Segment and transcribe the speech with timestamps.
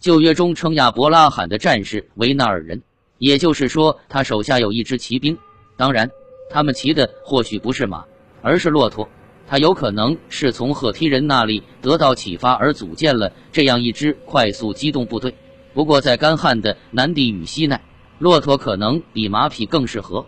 [0.00, 2.82] 旧约中称亚伯拉罕的战士为纳尔人，
[3.18, 5.36] 也就是说，他手下有一支骑兵。
[5.76, 6.10] 当然，
[6.48, 8.02] 他们骑的或许不是马，
[8.40, 9.06] 而是骆驼。
[9.46, 15.34] 他有可能是从赫梯人那里得到启发而组建了这样一支快速机动部队。
[15.74, 17.78] 不过，在干旱的南地与西奈，
[18.18, 20.24] 骆驼可能比马匹更适合。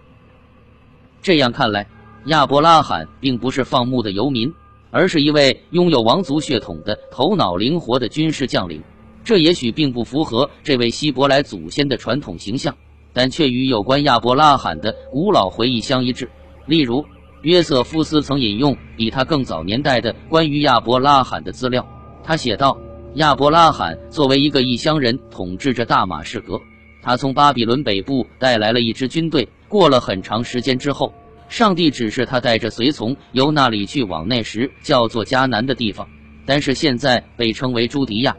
[1.22, 1.88] 这样看来，
[2.26, 4.52] 亚伯拉罕并不是放牧的游民，
[4.90, 8.82] 而是一位拥有王族血统的头脑灵活的军事将领。
[9.24, 12.76] 这也许并不符合这位希伯来祖先的传统形象，
[13.12, 16.28] 但却与有关亚伯拉罕的古老回忆相一致。
[16.66, 17.04] 例如，
[17.42, 21.86] 约瑟夫斯曾引用比他更早年代的关于亚伯拉罕的资料。
[22.24, 22.78] 他写道
[23.14, 26.60] ：“亚伯拉罕作为一个异乡人，统治着大马士革。
[27.02, 29.48] 他从巴比伦北部带来了一支军队。
[29.68, 31.12] 过了很长时间之后，
[31.48, 36.08] 上帝指示他带着随从由那里去往那时叫做迦南的地方，
[36.46, 38.36] 但是现在被称为朱迪亚。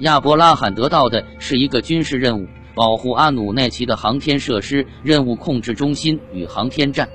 [0.00, 7.08] 亚伯拉罕得到的是一个军事任务，保护阿努奈奇的航天设施任务控制中心与航天站。”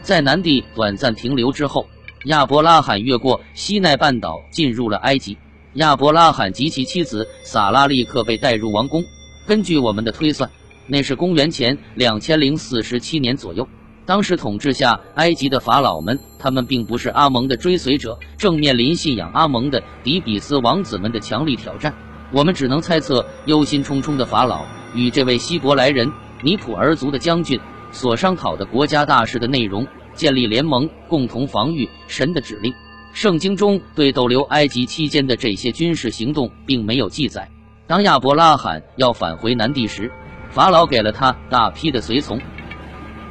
[0.00, 1.86] 在南地短暂停留之后，
[2.24, 5.36] 亚伯拉罕越过西奈半岛进入了埃及。
[5.74, 9.04] 亚伯拉罕及其妻子撒拉立刻被带入王宫。
[9.46, 10.50] 根据我们的推算，
[10.86, 13.68] 那是公元前两千零四十七年左右。
[14.06, 21.94] 当时统治下埃及的法老们，他们并不是阿蒙的追随者，正面临信仰阿蒙的底比斯王子们的强力挑战。
[22.32, 24.64] 我们只能猜测，忧心忡忡的法老
[24.94, 26.10] 与这位希伯来人
[26.42, 27.60] 尼普尔族的将军。
[27.92, 32.72] 所商讨的国家大事的内容，建立联盟，共同防御神的指令。
[33.12, 37.50] 圣经中对逗留埃及期间的这些军事行动并没有记载。
[37.88, 40.12] 当亚伯拉罕要返回南地时，
[40.50, 42.40] 法老给了他大批的随从。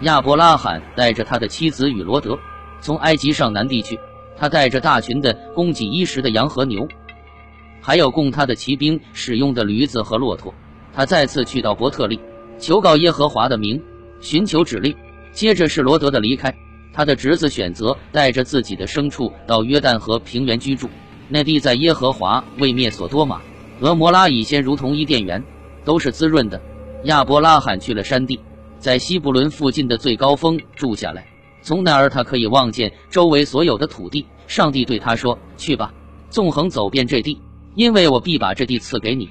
[0.01, 2.37] 亚伯拉罕带着他的妻子与罗德
[2.81, 3.97] 从埃及上南地去，
[4.37, 6.85] 他带着大群的供给衣食的羊和牛，
[7.81, 10.53] 还有供他的骑兵使用的驴子和骆驼。
[10.93, 12.19] 他再次去到伯特利，
[12.57, 13.81] 求告耶和华的名。
[14.21, 14.93] 寻求指令，
[15.31, 16.53] 接着是罗德的离开。
[16.91, 20.89] 他的侄子选择带着自己的牲畜到约旦河平原居住。
[21.29, 23.39] 那地在耶和华未灭所多玛、
[23.79, 25.41] 俄摩拉以先如同伊甸园，
[25.85, 26.59] 都是滋润的。
[27.05, 28.37] 亚伯拉罕去了山地，
[28.77, 31.25] 在西布伦附近的最高峰住下来。
[31.61, 34.25] 从那儿他可以望见周围所有的土地。
[34.47, 35.93] 上帝对他说：“去吧，
[36.29, 37.39] 纵横走遍这地，
[37.75, 39.29] 因为我必把这地赐给你。”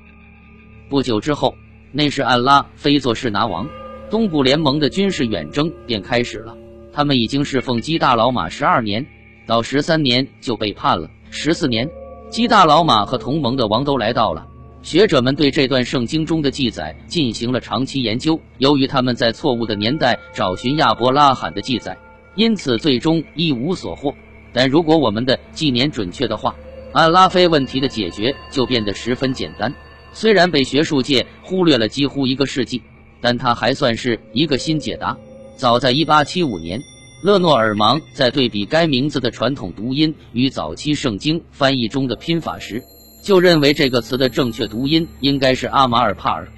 [0.89, 1.55] 不久之后，
[1.93, 3.69] 那是暗拉非做士拿王。
[4.11, 6.57] 东部联盟的军事远征便开始了。
[6.93, 9.07] 他们已经侍奉基大老马十二年，
[9.47, 11.11] 到十三年就被叛了。
[11.31, 11.89] 十四年，
[12.31, 14.47] 基大老马和同盟的王都来到了。
[14.81, 18.41] 学者们对这段圣经中的记载进行了长期研究。
[18.57, 21.99] 由于他们在错误的年代找寻亚伯拉罕的记载，
[22.35, 24.15] 因此最终一无所获。
[24.55, 26.55] 但如果我们的纪年准确的话，
[26.93, 29.73] 安拉菲问题的解决就变得十分简单。
[30.13, 32.83] 虽然被学术界忽略了几乎一个世纪。
[33.21, 35.17] 但它还算是一个新解答。
[35.57, 36.81] 早在1875年，
[37.21, 42.81] 勒诺尔芒在对比该名字的传统读音与早期圣经翻译中的拼法时，
[43.25, 46.49] 就认为这个词的正确读音应该是阿马尔帕尔。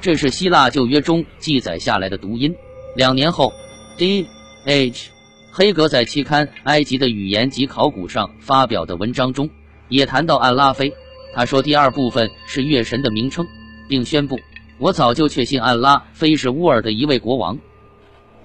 [0.00, 2.54] 这是希腊旧约中记载下来的读音。
[2.96, 3.52] 两年后
[3.96, 4.26] ，D.
[4.64, 5.10] H.
[5.50, 9.48] 黑格在期刊《埃及的语言及考古》上发表的文章中，
[9.88, 10.92] 也谈到安拉菲。
[11.34, 13.46] 他说，第二部分是月神的名称，
[13.88, 14.38] 并宣布。
[14.78, 17.58] 我早就确信安拉菲是乌尔的一位国王。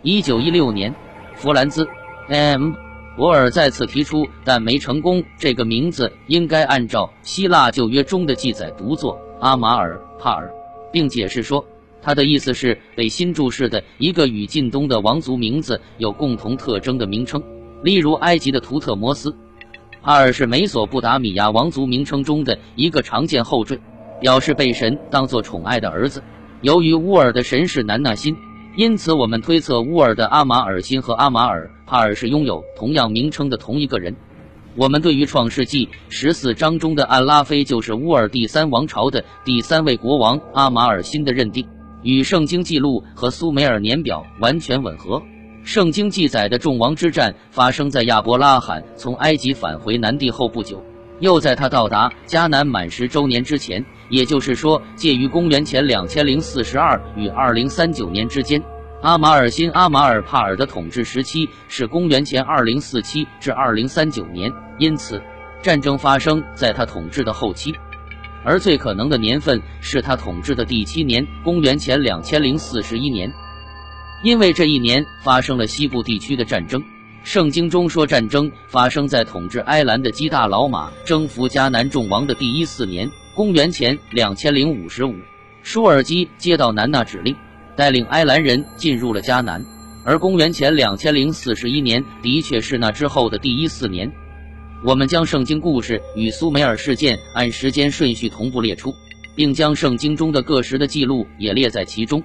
[0.02, 0.94] 一九一六年，
[1.36, 1.88] 弗兰兹
[2.30, 2.74] ·M·
[3.16, 5.24] 博尔再次提出，但没成功。
[5.38, 10.52] 这个名字应该按照希腊旧约中的记载读作阿马尔帕尔，
[10.92, 11.64] 并解释说，
[12.04, 17.42] 他的意思是被新注释的一个与近东的王族名字有共同特征的名称，
[17.82, 19.34] 例如埃及的图特摩斯。
[20.02, 23.80] 帕尔是美索不达米亚王族名称中的一个常见后缀。
[24.20, 26.24] 表示被神当作宠爱的儿子。
[26.62, 28.34] 由于乌尔的神是南纳辛，
[28.78, 34.16] 因此我们推测乌尔的阿马尔辛和阿马尔帕尔是拥有同样名称的同一个人。
[34.78, 41.68] 我们对于创世纪十四章中的安拉菲就是乌尔第三王朝的第三位国王阿马尔辛的认定，
[42.04, 45.22] 与圣经记录和苏美尔年表完全吻合。
[45.64, 50.84] 圣经记载的众王之战发生在亚伯拉罕从埃及返回南地后不久。
[51.20, 58.62] 又在他到达迦南满十周年之前，也就是说，介于公元前两千零四十二与二零三九年之间，
[59.02, 65.22] 阿马尔辛阿马尔帕尔的统治时期是公元前二零四七至二零三九年，因此
[65.62, 67.74] 战争发生在他统治的后期，
[68.44, 73.32] 而最可能的年份是他统治的第七年，公元前两千零四十一年，
[74.24, 76.84] 因为这一年发生了西部地区的战争。
[77.24, 85.16] 圣经中说，战争发生在统治埃兰的基大老马征服迦南众王的第一四年，公元前两千零五十五，
[85.62, 87.34] 舒尔基接到南纳指令，
[87.78, 89.64] 带领埃兰人进入了迦南。
[90.04, 94.12] 而公元前两千零四十一年的确是那之后的第一四年。
[94.86, 98.94] 我们将圣经故事与苏美尔事件按时间顺序同步列出，
[99.34, 102.22] 并将圣经中的各时的记录也列在其中。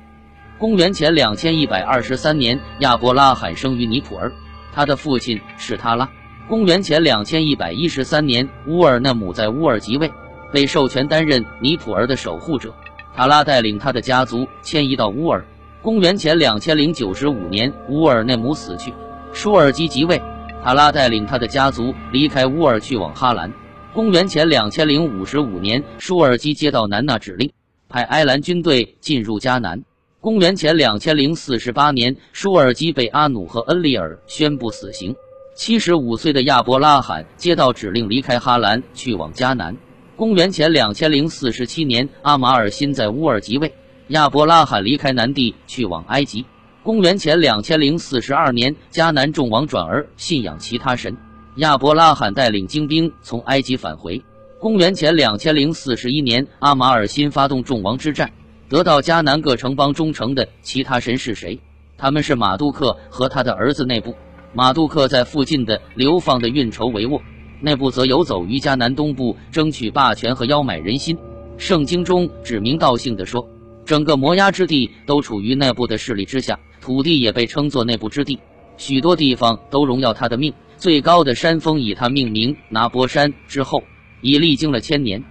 [0.58, 4.32] 公元前两千一百二十三年，亚伯拉罕生于尼普尔，
[4.72, 6.10] 他的父亲是他拉。
[6.48, 10.10] 公元前两千一百一十三年，乌尔讷姆在乌尔即位，
[10.52, 12.74] 被授权担任尼普尔的守护者。
[13.14, 15.44] 塔拉带领他的家族迁移到乌尔。
[15.80, 18.92] 公元前两千零九十五年，乌尔内姆死去，
[19.32, 20.20] 舒尔基即位。
[20.68, 23.50] 塔拉带领他的家族离开乌尔，去往哈兰。
[23.94, 27.50] 公元前两千零五十五年，舒尔基接到南纳指令，
[27.88, 29.82] 派埃兰军队进入迦南。
[30.20, 35.16] 公元前两千零四十八年，舒尔基被阿努和恩利尔宣布死刑。
[35.56, 39.74] 七十五岁的亚伯拉罕接到指令，离开哈兰，去往迦南。
[40.16, 43.72] 公元前两千零四十七年，阿马尔辛在乌尔即位。
[44.08, 46.44] 亚伯拉罕离开南地，去往埃及。
[46.88, 51.14] 公元前两千零四十二年，迦南众王转而信仰其他神。
[51.56, 54.24] 亚伯拉罕带领精兵从埃及返回。
[54.58, 58.32] 公元前两千零四十一年，阿马尔辛发动众王之战，
[58.70, 61.60] 得到迦南各城邦忠诚的其他神是谁？
[61.98, 64.14] 他们是马杜克和他的儿子内部。
[64.54, 67.20] 马杜克在附近的流放的运筹帷幄，
[67.60, 71.18] 内部则游走于迦南东部，争取霸权和邀买人心。
[71.58, 73.46] 圣经中指名道姓地说。
[73.88, 78.38] 整个摩崖之地都处于内部的势力之下，土地也被称作内部之地，
[78.76, 80.52] 许多地方都荣耀他的命。
[80.76, 83.82] 最高的山峰以他命名，拿波山之后，
[84.20, 85.24] 已历经了千年。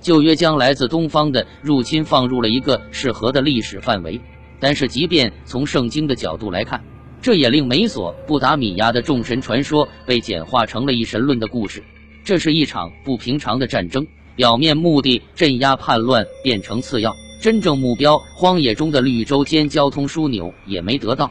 [0.00, 4.18] 旧约将来自东方的入侵放入了一个适合的历史范围，
[4.58, 6.82] 但是即便从圣经的角度来看，
[7.20, 11.84] 这也令美索不达米亚的众神传说被简化成了一神论的故事。
[12.24, 17.14] 这是一场不平常的战争，表面目的镇压叛乱变成次要。
[17.44, 21.30] 真正目标，荒野中的绿洲间交通枢纽也没得到。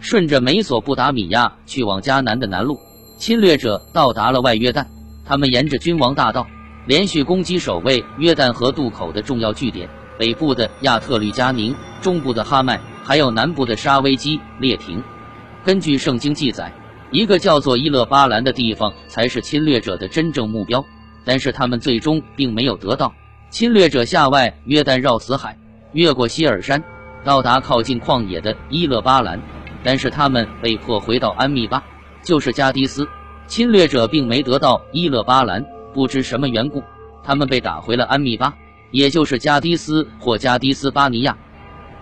[0.00, 2.80] 顺着美索不达米亚去往迦南的南路，
[3.16, 4.84] 侵略者到达了外约旦。
[5.24, 6.48] 他们沿着君王大道，
[6.88, 9.88] 连续攻击守卫约旦河渡口的重要据点：
[10.18, 11.72] 北部的亚特律加宁，
[12.02, 15.00] 中部的哈麦，还有南部的沙威基列廷。
[15.64, 16.72] 根据圣经记载，
[17.12, 20.84] 一个叫做伊勒巴兰的地方才是侵略者的真正目标，
[21.24, 23.14] 但是他们最终并没有得到。
[23.48, 25.56] 侵略者下外约旦绕死海，
[25.92, 26.82] 越过希尔山，
[27.24, 29.40] 到达靠近旷野的伊勒巴兰，
[29.82, 31.82] 但是他们被迫回到安密巴，
[32.22, 33.08] 就是加迪斯。
[33.46, 35.64] 侵略者并没得到伊勒巴兰，
[35.94, 36.82] 不知什么缘故，
[37.22, 38.52] 他们被打回了安密巴，
[38.90, 41.36] 也就是加迪斯或加迪斯巴尼亚。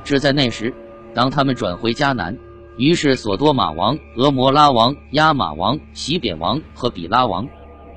[0.02, 0.74] 只在那时，
[1.14, 2.36] 当他们转回迦南，
[2.78, 7.46] 于是索多玛王、俄摩拉王、亚玛王、西扁王和比拉王，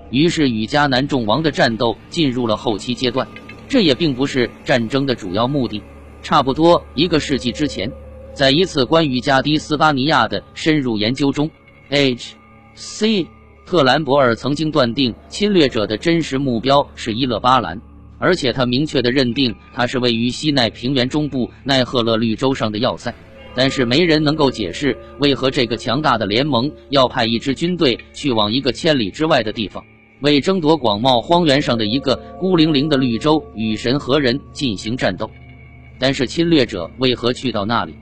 [0.10, 3.28] 于是与迦南众王的战斗进入了后期阶段。
[3.68, 5.82] 这也并不是战争的主要目的。
[6.24, 7.92] 差不多一个世纪之前，
[8.34, 11.50] 在一次关于加迪斯巴尼亚的深入研究中
[11.90, 13.28] ，H.C.
[13.66, 17.82] 特兰博尔曾经断定侵略者的真实目标是伊勒巴兰，
[18.18, 23.14] 而且他明确地认定它是位于西奈平原中部奈赫勒绿洲上的要塞。
[23.54, 29.84] 但是没人能够解释为何这个强大的联盟要派一支军队去往一个千里之外的地方。
[30.22, 35.30] 为争夺广袤荒原上的一个孤零零的绿洲，与神和人进行战斗。
[36.00, 37.96] 但是侵略者为何去到那里？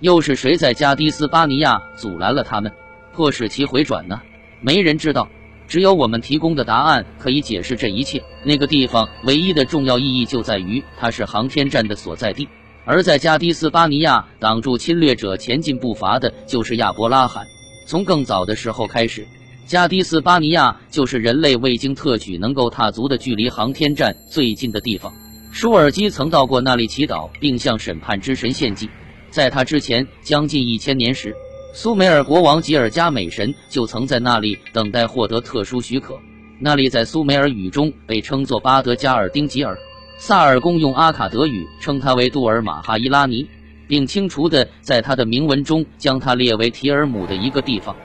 [0.00, 2.70] 又是谁在加迪斯巴尼亚阻拦了他们，
[3.12, 4.20] 迫使其回转呢？
[4.60, 5.28] 没人知道，
[5.66, 8.22] 只有我们提供的答案可以解释这一切。
[8.44, 12.48] 那个地方唯一的重要意义就在于它是航天站的所在地，
[12.84, 17.46] 而在加迪斯巴尼亚挡住侵略者前进步伐的就是亚伯拉罕。
[17.86, 19.26] 从更早的时候开始。
[19.66, 25.10] 加迪斯巴尼亚就是人类未经特许能够踏足的距离航天站最近的地方。
[25.52, 28.90] 舒尔基曾到过那里祈祷，并向审判之神献祭。
[29.30, 31.34] 在他之前将近一千年时，
[31.72, 36.18] 苏美尔国王吉尔加美神就曾在那里等待获得特殊许可。
[36.60, 39.78] 那里在苏美尔语中被称作巴德加尔丁吉尔。
[40.18, 43.48] 萨尔公用阿卡德语称他为杜尔马哈伊拉尼，
[43.88, 47.96] 并清除的在他的铭文中将他列为提尔姆的一个地方。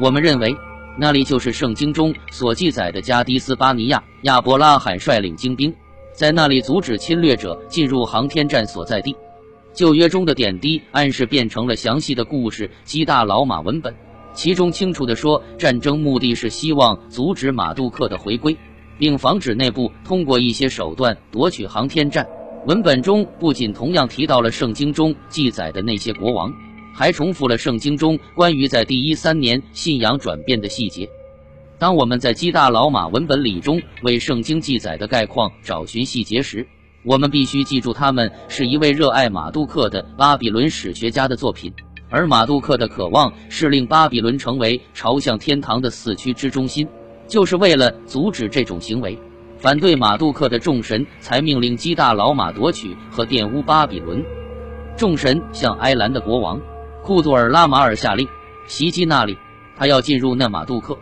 [0.00, 0.56] 我们认为。
[0.98, 4.02] 那里就是圣经中所记载的加迪斯巴尼亚。
[4.22, 5.70] 亚伯拉罕率领精兵，
[6.14, 9.14] 在那里阻止侵略者进入航天站所在地。
[9.74, 13.94] 旧约中的点滴暗示变成了详细的故事，基大老马文本，
[14.32, 18.56] 其中清楚地说，战争目的是希望阻止马杜克的回归，
[18.98, 22.26] 并防止内部通过一些手段夺取航天站。
[22.64, 26.50] 文本中不仅同样提到了圣经中记载的那些国王。
[26.96, 31.06] 还重复了圣经中关于在第一三年信仰转变的细节。
[31.78, 36.66] 当我们在基大老马文本里中为圣经记载的概况找寻细节时，
[37.04, 41.70] 我们必须记住，他们是一位热爱马杜克的巴比伦史学家的作品，
[42.08, 46.88] 而马杜克的渴望是令巴比伦成为朝向天堂的四区之中心。
[47.28, 49.18] 就是为了阻止这种行为，
[49.58, 54.24] 反对马杜克的众神才命令基大老马夺取和玷污巴比伦。
[54.96, 56.58] 众神向埃兰的国王
[57.06, 58.26] 库杜尔拉马尔下令，
[58.66, 59.38] 袭击那里，
[59.76, 60.98] 他要进入那马杜克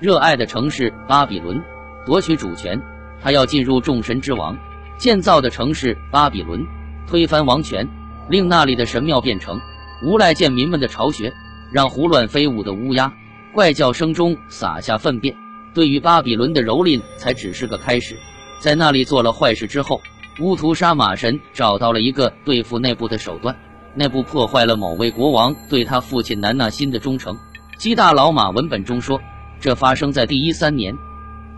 [0.00, 1.62] 热爱的城市巴比伦，
[2.04, 2.82] 夺取主权。
[3.22, 4.58] 他要进入众神之王
[4.98, 6.66] 建造的城市巴比伦，
[7.06, 7.88] 推翻王权，
[8.28, 9.60] 令那里的神庙变成
[10.02, 11.32] 无赖贱民们的巢穴，
[11.70, 13.14] 让胡乱飞舞的乌鸦
[13.52, 15.36] 怪叫声中撒下粪便。
[15.72, 18.16] 对于巴比伦的蹂躏才只是个开始，
[18.58, 20.00] 在那里做了坏事之后，
[20.40, 23.56] 乌图沙马神找到了一个对付内部的手段，
[23.94, 27.36] 内部破坏了某位国王对他父亲南纳辛的忠诚。
[27.76, 29.20] 基大老马文本中说，
[29.60, 30.94] 这发生在第一三年。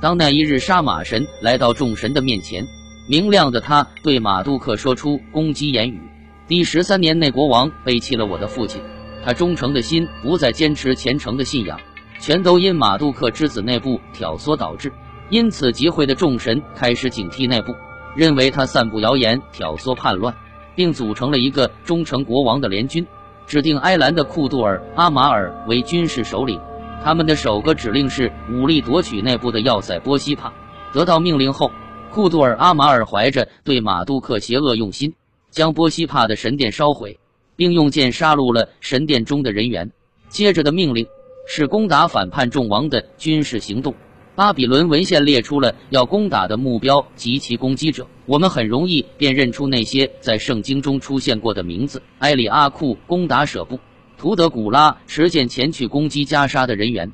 [0.00, 2.66] 当那一日，杀马神来到众神的面前，
[3.08, 6.00] 明亮的他对马杜克说出攻击言语。
[6.46, 8.80] 第十三年，那国王背弃了我的父亲，
[9.24, 11.80] 他忠诚的心不再坚持虔诚的信仰，
[12.20, 14.92] 全都因马杜克之子内部挑唆导致。
[15.28, 17.74] 因此，集会的众神开始警惕内部，
[18.14, 20.32] 认为他散布谣言，挑唆叛乱，
[20.76, 23.04] 并组成了一个忠诚国王的联军，
[23.48, 26.60] 指定埃兰的库杜尔阿马尔为军事首领。
[27.02, 30.52] 他们的首个指令是武力夺取内部的要塞波西帕。
[30.92, 31.70] 得到命令后，
[32.12, 35.14] 库杜尔阿马尔怀着对马杜克邪恶用心，
[35.50, 37.18] 将波西帕的神殿烧毁，
[37.54, 39.90] 并用剑杀戮了神殿中的人员。
[40.28, 41.06] 接着的命令
[41.46, 43.94] 是攻打反叛众王的军事行动。
[44.36, 53.80] 巴比伦文献列出了要攻打的目标及其攻击者，我们很容易辨认出那些在圣经中出现过的名字：埃里阿库攻打舍布。
[54.18, 57.10] 图德古拉持剑前去攻击加沙的人员，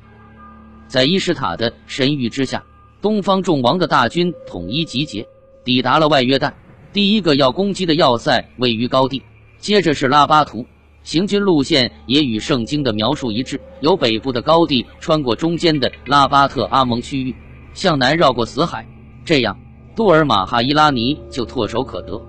[0.85, 2.61] 在伊什塔的神谕之下，
[3.01, 5.25] 东方众王的大军统一集结，
[5.63, 6.51] 抵达了外约旦。
[6.91, 9.23] 第一个要攻击的要塞位于高地，
[9.59, 10.65] 接着是拉巴图。
[11.03, 17.35] 行军路线也与圣经的描述一致，由北部的高地穿过中间的拉巴特阿蒙区域，
[17.73, 18.87] 向南绕过死海，
[19.25, 19.57] 这样
[19.95, 22.19] 杜尔马哈伊拉尼就唾手可得，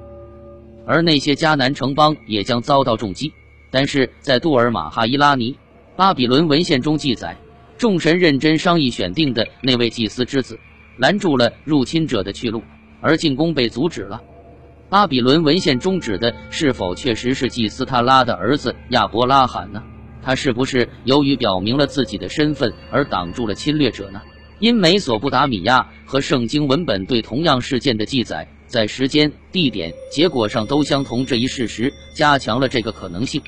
[0.84, 3.32] 而那些迦南城邦也将遭到重击。
[3.70, 5.56] 但是在杜尔马哈伊拉尼，
[5.96, 7.36] 巴比伦文献中记载，
[7.78, 10.58] 众神认真商议选定的那位祭司之子，
[10.98, 12.62] 拦住了入侵者的去路，
[13.00, 14.20] 而进攻被阻止了。
[14.94, 19.82] 巴比伦文献中指的是否确实是祭司他拉的儿子亚伯拉罕呢？
[20.22, 24.22] 他是不是由于表明了自己的身份而挡住了侵略者呢？
[24.60, 33.42] 因美索不达米亚和圣经文本对同样事件的记载，在时间、地点、结果上都相同，这一事实加强了这个可能性。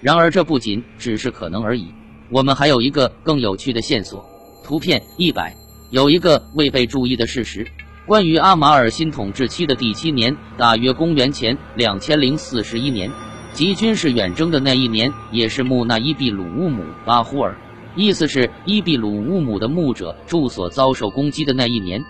[0.00, 1.88] 然而，这不仅只是可能而已。
[2.30, 4.24] 我们还有一个更有趣的线索。
[4.64, 5.54] 图片一百
[5.90, 7.66] 有一个未被注意的事实：
[8.06, 13.10] 关于阿马尔新统治期的第七年，大约公元前两千零四十一年，
[13.52, 17.58] 即军事远征的那一年，也是穆那伊比鲁乌姆巴呼尔，
[17.96, 22.00] 意思是伊比鲁乌姆的牧者住所遭受攻击的那一年。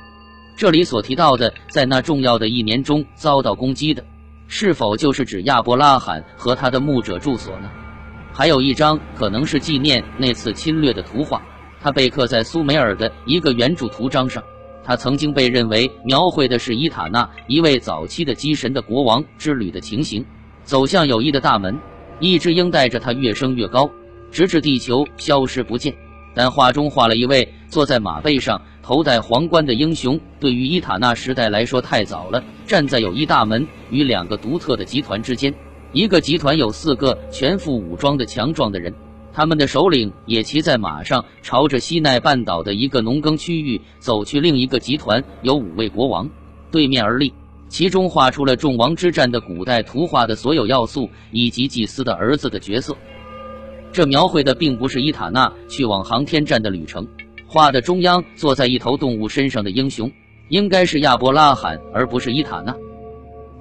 [0.55, 4.05] 这里所提到的，在那重要的一年中遭到攻击的。
[4.49, 7.71] 是否就是指亚伯拉罕和他的牧者住所呢？
[8.35, 11.41] 还有一张可能是纪念那次侵略的图画，
[11.81, 14.43] 它被刻在苏美尔的一个圆柱图章上。
[14.87, 20.25] 他曾经被认为描绘的是伊塔纳一位早期的机神的国王之旅的情形，
[20.63, 21.77] 走向友谊的大门。
[22.21, 23.91] 一只鹰带着他越升越高，
[24.31, 25.93] 直至地球消失不见。
[26.33, 28.63] 但画中画了一位坐在马背上。
[28.81, 32.41] 头戴皇冠的英雄，对于伊塔纳时代来说太早了。
[32.65, 35.53] 站在友谊大门与两个独特的集团之间，
[35.91, 38.95] 一个集团有四个全副武装的强壮的人，
[39.37, 44.41] 他们的首领也骑在马上，朝着西奈半岛的一个农耕区域走去。
[44.41, 46.31] 另一个集团有五位国王
[46.71, 47.35] 对面而立，
[47.69, 52.97] 其中画出了众王之战的古代图画的所有要素以及祭司的儿子的角色。
[53.93, 57.07] 这描绘的并不是伊塔纳去往航天站的旅程。
[57.47, 60.11] 画的中央坐在一头动物身上的英雄，
[60.49, 62.75] 应该是亚伯拉罕，而不是伊塔纳。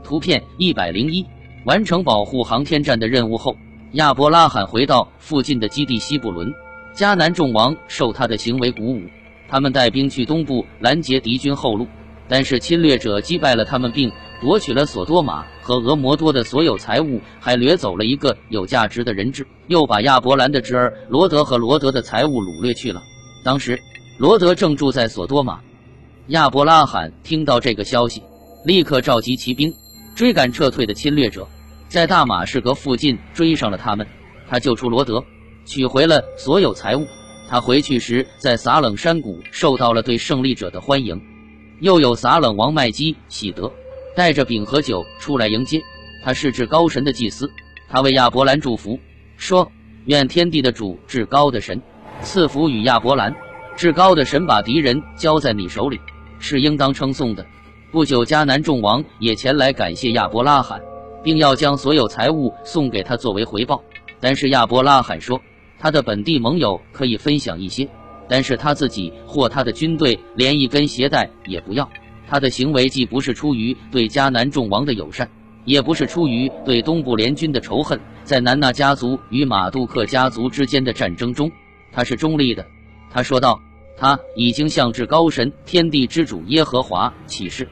[0.06, 1.26] 图片一百零一，
[1.66, 3.58] 完成保护航天站的任务后，
[3.96, 6.54] 亚伯拉罕回到附近的基地西布伦。
[6.94, 9.02] 迦南众王受他的行为鼓舞，
[9.48, 11.88] 他们带兵去东部拦截敌军后路，
[12.28, 14.12] 但是侵略者击败了他们，并
[14.42, 23.02] 夺取了索多玛和俄摩多的所有财物，还掠走了一个有价值的人质，又把亚伯兰的侄儿罗德和罗德的财物掳掠去了。
[23.46, 23.80] 当时，
[24.18, 25.62] 罗德正住在索多玛。
[26.28, 28.22] 亚伯拉罕听到这个消息，
[28.66, 29.74] 立刻召集骑兵
[30.16, 31.48] 追赶撤退的侵略者，
[31.88, 34.06] 在大马士革附近追上了他们。
[34.48, 35.24] 他救出罗德，
[35.66, 37.08] 取回了所有财物，
[37.50, 41.20] 他回去时在撒冷山谷受到了对胜利者的欢迎。
[41.80, 43.72] 又有撒冷王麦基喜德
[44.16, 45.82] 带着饼和酒出来迎接
[46.24, 47.50] 他，是至高神的祭司。
[47.90, 49.00] 他为亚伯兰祝福，
[49.38, 49.72] 说
[50.06, 51.82] ：“愿天地的主至高的神
[52.22, 53.36] 赐福与亚伯兰。
[53.76, 56.00] 至高的神把敌人交在你手里，
[56.40, 57.46] 是应当称颂的。”
[57.92, 60.82] 不久，迦南众王也前来感谢亚伯拉罕，
[61.26, 63.84] 并要将所有财物送给他作为回报。
[64.22, 65.42] 但是亚伯拉罕说，
[65.78, 67.86] 他的本地盟友可以分享一些。
[68.28, 71.88] 但是他自己或他的军队连一根鞋带也不要。
[72.28, 75.30] 他的行为既不是出于对迦南众王的友善，
[75.64, 78.00] 也不是出于对东部联军的仇恨。
[78.24, 81.52] 在南纳家族与马杜克家族之间的战争中，
[81.92, 82.66] 他是中立的。
[83.12, 83.60] 他说道
[83.96, 87.70] ：“他已经向至高神天地之主耶和华起誓，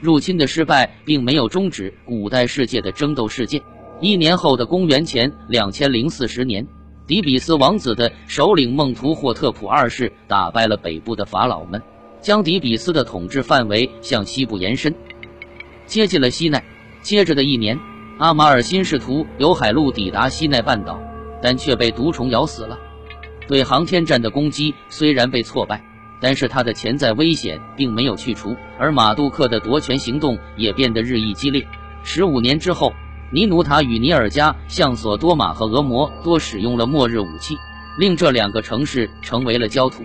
[0.00, 3.60] 入侵的失败并没有终止古代世界的争斗事件。
[4.00, 6.66] 一年后的公元前两千零四十年。”
[7.06, 11.82] 底比斯王子的首领孟图霍特普二世打败了北部的法老们，
[12.20, 14.94] 将迪比斯的统治范围向西部延伸，
[15.86, 16.62] 接近了西奈。
[17.02, 17.76] 接着的一年，
[18.18, 21.00] 阿马尔辛试图由海路抵达西奈半岛，
[21.42, 22.78] 但却被毒虫咬死了。
[23.48, 25.82] 对航天站的攻击虽然被挫败，
[26.20, 31.66] 但是他的潜在危险并没有去除，而马杜克的夺权行动也变得日益激烈。
[32.04, 32.92] 十五年之后。
[33.32, 37.56] 尼努塔与尼尔加向索多玛和俄摩多使用了末日武器，
[37.96, 40.02] 令这两个城市成为了焦土。